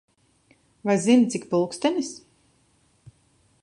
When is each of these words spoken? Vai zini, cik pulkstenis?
Vai 0.85 0.95
zini, 1.03 1.27
cik 1.33 1.43
pulkstenis? 1.51 2.11